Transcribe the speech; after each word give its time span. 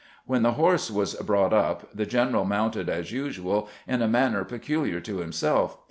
When 0.25 0.41
the 0.41 0.53
horse 0.53 0.89
was 0.89 1.13
brought 1.13 1.53
up 1.53 1.87
the 1.95 2.07
general 2.07 2.43
mounted 2.43 2.89
as 2.89 3.11
usual 3.11 3.69
in 3.87 4.01
a 4.01 4.07
manner 4.07 4.43
peculiar 4.43 4.99
to 4.99 5.17
himself. 5.17 5.77